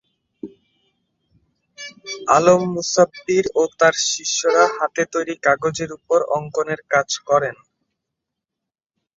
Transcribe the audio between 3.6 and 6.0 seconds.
তাঁর শিষ্যরা হাতে-তৈরি কাগজের